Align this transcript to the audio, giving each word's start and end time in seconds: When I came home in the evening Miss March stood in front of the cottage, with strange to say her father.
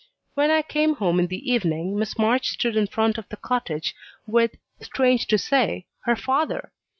When 0.33 0.49
I 0.49 0.63
came 0.63 0.95
home 0.95 1.19
in 1.19 1.27
the 1.27 1.47
evening 1.51 1.95
Miss 1.95 2.17
March 2.17 2.47
stood 2.47 2.75
in 2.75 2.87
front 2.87 3.19
of 3.19 3.29
the 3.29 3.37
cottage, 3.37 3.93
with 4.25 4.55
strange 4.81 5.27
to 5.27 5.37
say 5.37 5.85
her 6.05 6.15
father. 6.15 6.71